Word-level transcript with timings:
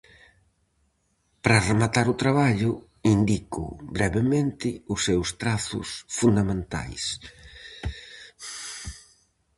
Para 1.43 1.63
rematar 1.69 2.05
o 2.13 2.19
traballo, 2.23 2.71
indico 3.15 3.63
brevemente 3.95 4.69
os 4.93 4.99
seus 5.07 5.27
trazos 5.41 5.87
fundamentais. 6.17 7.03